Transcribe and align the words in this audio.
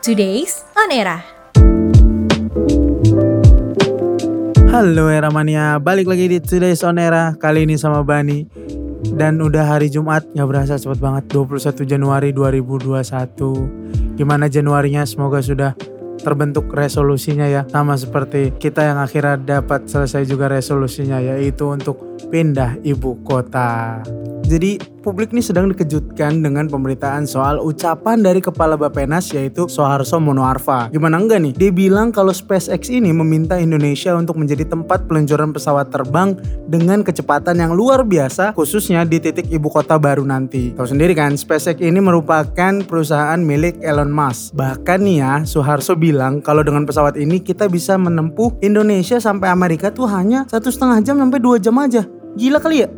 Today's 0.00 0.64
On 0.80 0.88
Era. 0.88 1.20
Halo 4.72 5.12
Era 5.12 5.28
Mania, 5.28 5.76
balik 5.76 6.08
lagi 6.08 6.24
di 6.24 6.40
Today's 6.40 6.80
On 6.88 6.96
Era 6.96 7.36
Kali 7.36 7.68
ini 7.68 7.76
sama 7.76 8.00
Bani. 8.00 8.48
Dan 9.12 9.44
udah 9.44 9.68
hari 9.68 9.92
Jumat, 9.92 10.24
gak 10.32 10.48
berasa 10.48 10.80
cepet 10.80 11.04
banget 11.04 11.28
21 11.28 11.84
Januari 11.84 12.32
2021 12.32 14.16
Gimana 14.16 14.48
Januarinya, 14.48 15.04
semoga 15.04 15.44
sudah 15.44 15.76
terbentuk 16.24 16.72
resolusinya 16.72 17.44
ya. 17.44 17.68
Sama 17.68 18.00
seperti 18.00 18.56
kita 18.56 18.80
yang 18.80 19.04
akhirnya 19.04 19.36
dapat 19.60 19.84
selesai 19.84 20.24
juga 20.24 20.48
resolusinya 20.48 21.20
Yaitu 21.20 21.68
untuk 21.68 22.24
pindah 22.32 22.80
ibu 22.80 23.20
kota 23.20 24.00
jadi 24.50 24.82
publik 25.06 25.30
ini 25.30 25.38
sedang 25.38 25.70
dikejutkan 25.70 26.42
dengan 26.42 26.66
pemberitaan 26.66 27.22
soal 27.22 27.62
ucapan 27.62 28.18
dari 28.18 28.42
Kepala 28.42 28.74
Bapenas 28.74 29.30
yaitu 29.30 29.70
Soeharto 29.70 30.18
Monoarfa. 30.18 30.90
Gimana 30.90 31.22
enggak 31.22 31.38
nih? 31.38 31.54
Dia 31.54 31.70
bilang 31.70 32.10
kalau 32.10 32.34
SpaceX 32.34 32.90
ini 32.90 33.14
meminta 33.14 33.62
Indonesia 33.62 34.10
untuk 34.18 34.42
menjadi 34.42 34.66
tempat 34.66 35.06
peluncuran 35.06 35.54
pesawat 35.54 35.94
terbang 35.94 36.34
dengan 36.66 37.06
kecepatan 37.06 37.62
yang 37.62 37.78
luar 37.78 38.02
biasa 38.02 38.50
khususnya 38.58 39.06
di 39.06 39.22
titik 39.22 39.46
ibu 39.54 39.70
kota 39.70 40.02
baru 40.02 40.26
nanti. 40.26 40.74
Tahu 40.74 40.98
sendiri 40.98 41.14
kan, 41.14 41.38
SpaceX 41.38 41.78
ini 41.78 42.02
merupakan 42.02 42.82
perusahaan 42.82 43.38
milik 43.38 43.78
Elon 43.86 44.10
Musk. 44.10 44.58
Bahkan 44.58 44.98
nih 44.98 45.16
ya, 45.22 45.32
Soeharto 45.46 45.94
bilang 45.94 46.42
kalau 46.42 46.66
dengan 46.66 46.82
pesawat 46.90 47.14
ini 47.14 47.38
kita 47.38 47.70
bisa 47.70 47.94
menempuh 47.94 48.58
Indonesia 48.66 49.22
sampai 49.22 49.46
Amerika 49.46 49.94
tuh 49.94 50.10
hanya 50.10 50.42
satu 50.50 50.74
setengah 50.74 50.98
jam 51.06 51.22
sampai 51.22 51.38
dua 51.38 51.62
jam 51.62 51.78
aja. 51.78 52.02
Gila 52.34 52.58
kali 52.58 52.82
ya? 52.82 52.90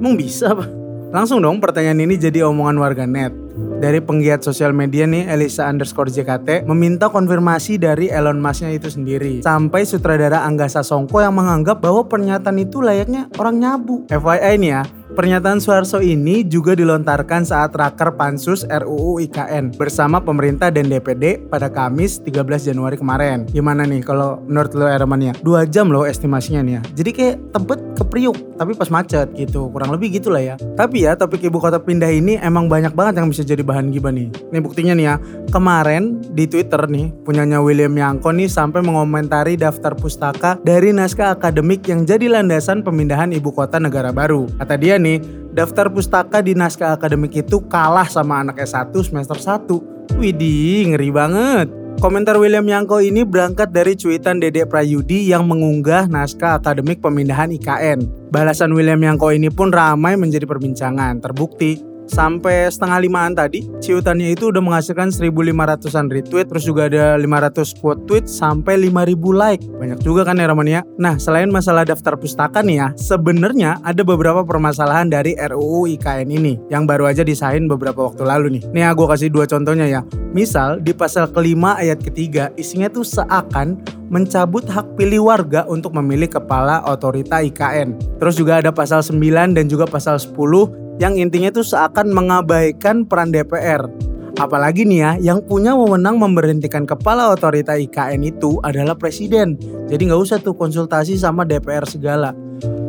Emang 0.00 0.16
bisa 0.16 0.48
apa? 0.50 0.83
Langsung 1.14 1.38
dong 1.38 1.62
pertanyaan 1.62 2.02
ini 2.02 2.18
jadi 2.18 2.42
omongan 2.42 2.74
warga 2.74 3.06
net. 3.06 3.30
Dari 3.54 4.02
penggiat 4.02 4.42
sosial 4.42 4.74
media 4.74 5.06
nih 5.06 5.30
Elisa 5.30 5.70
underscore 5.70 6.10
JKT 6.10 6.66
meminta 6.66 7.06
konfirmasi 7.06 7.78
dari 7.78 8.10
Elon 8.10 8.42
Musk-nya 8.42 8.74
itu 8.74 8.90
sendiri. 8.90 9.38
Sampai 9.46 9.86
sutradara 9.86 10.42
Angga 10.42 10.66
Sasongko 10.66 11.22
yang 11.22 11.38
menganggap 11.38 11.78
bahwa 11.78 12.02
pernyataan 12.10 12.58
itu 12.58 12.82
layaknya 12.82 13.30
orang 13.38 13.62
nyabu. 13.62 14.02
FYI 14.10 14.58
nih 14.58 14.70
ya, 14.74 14.82
Pernyataan 15.14 15.62
Suharso 15.62 16.02
ini 16.02 16.42
juga 16.42 16.74
dilontarkan 16.74 17.46
saat 17.46 17.70
raker 17.70 18.18
Pansus 18.18 18.66
RUU 18.66 19.22
IKN 19.22 19.78
bersama 19.78 20.18
pemerintah 20.18 20.74
dan 20.74 20.90
DPD 20.90 21.46
pada 21.46 21.70
Kamis 21.70 22.18
13 22.18 22.74
Januari 22.74 22.98
kemarin. 22.98 23.46
Gimana 23.46 23.86
nih 23.86 24.02
kalau 24.02 24.42
menurut 24.42 24.74
lo 24.74 24.90
Ermania? 24.90 25.30
Dua 25.38 25.70
jam 25.70 25.94
loh 25.94 26.02
estimasinya 26.02 26.66
nih 26.66 26.74
ya. 26.74 26.82
Jadi 26.98 27.10
kayak 27.14 27.36
tebet 27.54 27.80
ke 27.94 28.02
Priuk 28.10 28.58
tapi 28.58 28.74
pas 28.74 28.90
macet 28.90 29.30
gitu. 29.38 29.70
Kurang 29.70 29.94
lebih 29.94 30.18
gitulah 30.18 30.42
ya. 30.42 30.58
Tapi 30.74 31.06
ya 31.06 31.14
topik 31.14 31.46
ibu 31.46 31.62
kota 31.62 31.78
pindah 31.78 32.10
ini 32.10 32.34
emang 32.42 32.66
banyak 32.66 32.90
banget 32.90 33.22
yang 33.22 33.30
bisa 33.30 33.46
jadi 33.46 33.62
bahan 33.62 33.94
gibah 33.94 34.10
nih. 34.10 34.34
Nih 34.50 34.60
buktinya 34.66 34.98
nih 34.98 35.06
ya. 35.06 35.14
Kemarin 35.54 36.26
di 36.34 36.50
Twitter 36.50 36.90
nih 36.90 37.14
punyanya 37.22 37.62
William 37.62 37.94
Yangko 37.94 38.34
nih 38.34 38.50
sampai 38.50 38.82
mengomentari 38.82 39.54
daftar 39.54 39.94
pustaka 39.94 40.58
dari 40.66 40.90
naskah 40.90 41.38
akademik 41.38 41.86
yang 41.86 42.02
jadi 42.02 42.26
landasan 42.26 42.82
pemindahan 42.82 43.30
ibu 43.30 43.54
kota 43.54 43.78
negara 43.78 44.10
baru. 44.10 44.50
Kata 44.58 44.74
dia 44.74 44.98
nih, 45.04 45.20
daftar 45.52 45.92
pustaka 45.92 46.40
di 46.40 46.56
naskah 46.56 46.96
akademik 46.96 47.36
itu 47.36 47.60
kalah 47.68 48.08
sama 48.08 48.40
anak 48.40 48.64
S1 48.64 48.96
semester 49.04 49.36
1. 49.36 50.16
Widih, 50.16 50.96
ngeri 50.96 51.12
banget. 51.12 51.68
Komentar 52.02 52.34
William 52.42 52.66
Yangko 52.66 52.98
ini 52.98 53.22
berangkat 53.22 53.70
dari 53.70 53.94
cuitan 53.94 54.42
Dede 54.42 54.66
Prayudi 54.66 55.30
yang 55.30 55.46
mengunggah 55.46 56.10
naskah 56.10 56.58
akademik 56.58 56.98
pemindahan 56.98 57.54
IKN. 57.54 58.28
Balasan 58.34 58.74
William 58.74 58.98
Yangko 58.98 59.30
ini 59.30 59.46
pun 59.46 59.70
ramai 59.70 60.18
menjadi 60.18 60.42
perbincangan. 60.42 61.22
Terbukti, 61.22 61.93
sampai 62.08 62.68
setengah 62.68 62.98
limaan 63.04 63.32
tadi 63.32 63.66
ciutannya 63.80 64.32
itu 64.32 64.52
udah 64.52 64.60
menghasilkan 64.60 65.12
1500an 65.12 66.08
retweet 66.12 66.46
terus 66.48 66.64
juga 66.64 66.88
ada 66.88 67.16
500 67.16 67.80
quote 67.80 68.02
tweet 68.04 68.26
sampai 68.28 68.76
5000 68.88 69.14
like. 69.34 69.62
Banyak 69.64 70.00
juga 70.04 70.28
kan 70.28 70.40
ya 70.40 70.46
Ramania 70.48 70.80
nah 71.00 71.16
selain 71.16 71.48
masalah 71.48 71.84
daftar 71.84 72.16
pustaka 72.16 72.60
nih 72.60 72.76
ya 72.80 72.88
sebenarnya 72.96 73.80
ada 73.82 74.02
beberapa 74.04 74.44
permasalahan 74.44 75.08
dari 75.08 75.36
RUU 75.36 75.88
IKN 75.98 76.28
ini 76.30 76.60
yang 76.68 76.84
baru 76.84 77.08
aja 77.08 77.24
disahin 77.24 77.66
beberapa 77.66 78.06
waktu 78.06 78.24
lalu 78.24 78.60
nih. 78.60 78.62
Nih 78.72 78.84
aku 78.88 79.08
kasih 79.08 79.32
dua 79.32 79.48
contohnya 79.48 79.88
ya. 79.88 80.00
Misal 80.34 80.82
di 80.82 80.90
pasal 80.90 81.30
kelima 81.30 81.78
ayat 81.78 82.02
ketiga 82.02 82.50
isinya 82.58 82.90
tuh 82.90 83.06
seakan 83.06 83.78
mencabut 84.10 84.62
hak 84.66 84.94
pilih 84.94 85.26
warga 85.26 85.66
untuk 85.66 85.94
memilih 85.96 86.30
kepala 86.30 86.82
otorita 86.86 87.42
IKN. 87.42 88.18
Terus 88.22 88.38
juga 88.38 88.62
ada 88.62 88.70
pasal 88.70 89.02
9 89.02 89.56
dan 89.58 89.66
juga 89.66 89.90
pasal 89.90 90.22
10 90.22 90.83
yang 91.02 91.18
intinya 91.18 91.50
itu 91.50 91.66
seakan 91.66 92.14
mengabaikan 92.14 93.02
peran 93.06 93.34
DPR. 93.34 93.86
Apalagi 94.34 94.82
nih 94.82 94.98
ya, 94.98 95.10
yang 95.22 95.38
punya 95.46 95.78
wewenang 95.78 96.18
memberhentikan 96.18 96.86
kepala 96.86 97.30
otorita 97.30 97.78
IKN 97.78 98.22
itu 98.26 98.58
adalah 98.66 98.98
presiden. 98.98 99.54
Jadi 99.86 100.10
nggak 100.10 100.22
usah 100.22 100.38
tuh 100.42 100.58
konsultasi 100.58 101.14
sama 101.14 101.46
DPR 101.46 101.86
segala. 101.86 102.34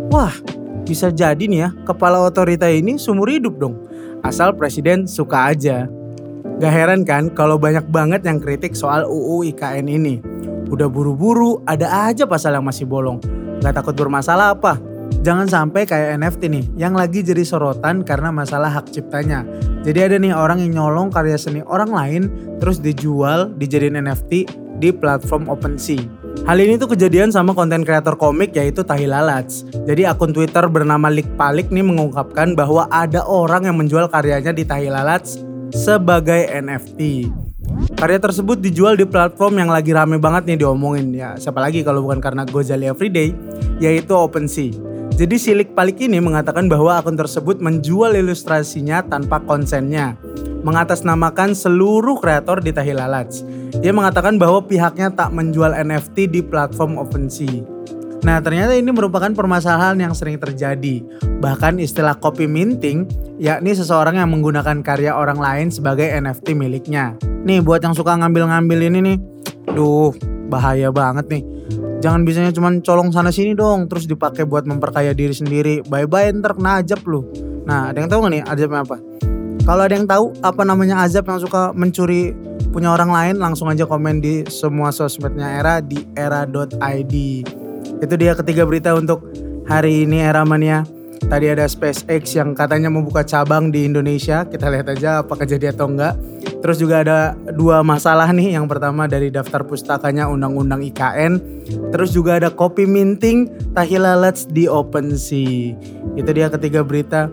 Wah, 0.09 0.33
bisa 0.85 1.13
jadi 1.13 1.45
nih 1.45 1.59
ya, 1.65 1.69
kepala 1.85 2.21
otorita 2.21 2.65
ini 2.65 2.97
sumur 2.97 3.29
hidup 3.29 3.61
dong. 3.61 3.77
Asal 4.25 4.57
presiden 4.57 5.05
suka 5.05 5.53
aja. 5.53 5.85
Gak 6.57 6.71
heran 6.71 7.05
kan 7.05 7.29
kalau 7.29 7.61
banyak 7.61 7.85
banget 7.93 8.25
yang 8.25 8.41
kritik 8.41 8.73
soal 8.73 9.05
UU 9.05 9.53
IKN 9.53 9.85
ini. 9.85 10.17
Udah 10.65 10.89
buru-buru, 10.89 11.61
ada 11.69 12.09
aja 12.09 12.25
pasal 12.25 12.57
yang 12.57 12.65
masih 12.65 12.89
bolong. 12.89 13.21
Gak 13.61 13.77
takut 13.77 13.93
bermasalah 13.93 14.57
apa? 14.57 14.94
Jangan 15.25 15.49
sampai 15.49 15.89
kayak 15.89 16.21
NFT 16.21 16.53
nih, 16.53 16.65
yang 16.77 16.93
lagi 16.93 17.25
jadi 17.25 17.41
sorotan 17.41 18.05
karena 18.05 18.29
masalah 18.29 18.69
hak 18.69 18.93
ciptanya. 18.93 19.41
Jadi 19.81 19.97
ada 20.05 20.15
nih 20.21 20.37
orang 20.37 20.61
yang 20.61 20.77
nyolong 20.77 21.09
karya 21.09 21.33
seni 21.33 21.65
orang 21.65 21.89
lain, 21.89 22.23
terus 22.61 22.77
dijual, 22.77 23.49
dijadiin 23.57 23.97
NFT 24.05 24.45
di 24.77 24.93
platform 24.93 25.49
OpenSea. 25.49 25.97
Hal 26.45 26.61
ini 26.61 26.77
tuh 26.77 26.93
kejadian 26.93 27.33
sama 27.33 27.57
konten 27.57 27.81
kreator 27.81 28.21
komik 28.21 28.53
yaitu 28.53 28.85
Tahi 28.85 29.09
Lalats. 29.09 29.65
Jadi 29.89 30.05
akun 30.05 30.29
Twitter 30.29 30.61
bernama 30.69 31.09
Lik 31.09 31.25
Palik 31.33 31.73
nih 31.73 31.81
mengungkapkan 31.81 32.53
bahwa 32.53 32.85
ada 32.93 33.25
orang 33.25 33.65
yang 33.65 33.81
menjual 33.81 34.05
karyanya 34.13 34.53
di 34.53 34.61
Tahi 34.61 34.93
Lalats 34.93 35.41
sebagai 35.73 36.53
NFT. 36.53 37.25
Karya 37.97 38.21
tersebut 38.21 38.61
dijual 38.61 38.93
di 38.93 39.09
platform 39.09 39.57
yang 39.57 39.73
lagi 39.73 39.89
rame 39.89 40.21
banget 40.21 40.53
nih 40.53 40.61
diomongin 40.61 41.09
ya. 41.17 41.33
Siapa 41.33 41.57
lagi 41.57 41.81
kalau 41.81 42.05
bukan 42.05 42.21
karena 42.21 42.45
Gozali 42.45 42.85
Everyday, 42.85 43.33
yaitu 43.81 44.13
OpenSea. 44.13 44.94
Jadi 45.15 45.39
Silik 45.39 45.71
Palik 45.71 46.03
ini 46.03 46.19
mengatakan 46.19 46.67
bahwa 46.67 46.99
akun 46.99 47.15
tersebut 47.15 47.63
menjual 47.63 48.19
ilustrasinya 48.19 48.99
tanpa 48.99 49.39
konsennya, 49.39 50.19
mengatasnamakan 50.67 51.55
seluruh 51.55 52.19
kreator 52.19 52.59
di 52.59 52.75
Tahilalats. 52.75 53.47
Dia 53.79 53.95
mengatakan 53.95 54.35
bahwa 54.35 54.67
pihaknya 54.67 55.07
tak 55.15 55.31
menjual 55.31 55.71
NFT 55.71 56.27
di 56.27 56.43
platform 56.43 56.99
OpenSea. 56.99 57.63
Nah 58.27 58.43
ternyata 58.43 58.75
ini 58.75 58.91
merupakan 58.91 59.31
permasalahan 59.31 59.95
yang 60.03 60.11
sering 60.11 60.35
terjadi. 60.35 60.99
Bahkan 61.39 61.79
istilah 61.79 62.19
copy 62.19 62.43
minting, 62.43 63.07
yakni 63.39 63.71
seseorang 63.71 64.19
yang 64.19 64.27
menggunakan 64.35 64.83
karya 64.83 65.15
orang 65.15 65.39
lain 65.39 65.71
sebagai 65.71 66.11
NFT 66.11 66.59
miliknya. 66.59 67.15
Nih 67.47 67.63
buat 67.63 67.79
yang 67.79 67.95
suka 67.95 68.19
ngambil-ngambil 68.19 68.91
ini 68.91 68.99
nih, 68.99 69.17
duh 69.79 70.11
bahaya 70.51 70.91
banget 70.91 71.39
nih 71.39 71.43
jangan 72.05 72.21
bisanya 72.21 72.53
cuma 72.53 72.69
colong 72.85 73.09
sana 73.09 73.33
sini 73.33 73.57
dong 73.57 73.89
terus 73.89 74.05
dipakai 74.05 74.45
buat 74.45 74.69
memperkaya 74.69 75.17
diri 75.17 75.33
sendiri. 75.33 75.81
Bye 75.89 76.05
bye 76.05 76.29
ntar 76.29 76.53
kena 76.53 76.85
azab 76.85 77.01
lu. 77.09 77.25
Nah 77.65 77.89
ada 77.89 77.97
yang 77.97 78.09
tahu 78.13 78.29
gak 78.29 78.33
nih 78.37 78.43
azabnya 78.45 78.85
apa? 78.85 78.97
Kalau 79.65 79.81
ada 79.81 79.93
yang 79.97 80.05
tahu 80.05 80.29
apa 80.45 80.61
namanya 80.61 81.01
azab 81.01 81.25
yang 81.25 81.41
suka 81.41 81.73
mencuri 81.73 82.37
punya 82.69 82.93
orang 82.93 83.09
lain 83.09 83.41
langsung 83.41 83.65
aja 83.73 83.89
komen 83.89 84.21
di 84.21 84.45
semua 84.53 84.93
sosmednya 84.93 85.57
era 85.57 85.81
di 85.81 86.05
era.id 86.13 87.15
itu 88.05 88.13
dia 88.21 88.37
ketiga 88.37 88.67
berita 88.69 88.93
untuk 88.93 89.25
hari 89.65 90.05
ini 90.05 90.21
era 90.21 90.45
mania. 90.45 90.85
Tadi 91.25 91.49
ada 91.49 91.65
SpaceX 91.65 92.37
yang 92.37 92.53
katanya 92.53 92.91
membuka 92.91 93.25
cabang 93.25 93.73
di 93.73 93.87
Indonesia. 93.87 94.45
Kita 94.45 94.69
lihat 94.69 94.93
aja 94.93 95.25
apakah 95.25 95.47
jadi 95.47 95.73
atau 95.73 95.89
enggak. 95.89 96.13
Terus 96.65 96.81
juga 96.81 97.05
ada 97.05 97.37
dua 97.53 97.85
masalah 97.85 98.25
nih. 98.33 98.57
Yang 98.57 98.65
pertama 98.73 99.05
dari 99.05 99.29
daftar 99.29 99.61
pustakanya 99.61 100.25
Undang-Undang 100.25 100.81
IKN. 100.89 101.33
Terus 101.93 102.09
juga 102.09 102.41
ada 102.41 102.49
copy 102.49 102.89
minting 102.89 103.53
Tahilalats 103.77 104.49
di 104.49 104.65
OpenSea. 104.65 105.77
Itu 106.17 106.29
dia 106.33 106.49
ketiga 106.49 106.81
berita 106.81 107.29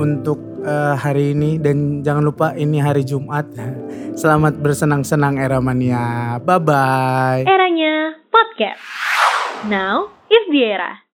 untuk 0.00 0.40
uh, 0.64 0.96
hari 0.96 1.36
ini 1.36 1.60
dan 1.60 2.00
jangan 2.00 2.24
lupa 2.24 2.56
ini 2.56 2.80
hari 2.80 3.04
Jumat. 3.04 3.44
Selamat 4.20 4.56
bersenang-senang 4.56 5.36
era 5.36 5.60
mania. 5.60 6.40
Bye 6.40 6.64
bye. 6.64 7.44
Eranya 7.44 8.16
podcast. 8.32 8.80
Now 9.68 10.08
is 10.32 10.48
the 10.48 10.64
era. 10.64 11.04